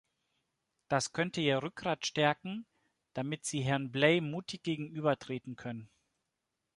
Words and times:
Das 0.87 1.13
könnte 1.13 1.41
ihr 1.41 1.61
Rückgrat 1.61 2.07
stärken, 2.07 2.65
damit 3.13 3.45
sie 3.45 3.61
Herrn 3.61 3.91
Blair 3.91 4.23
mutig 4.23 4.63
gegenübertreten 4.63 5.55
können. 5.55 5.91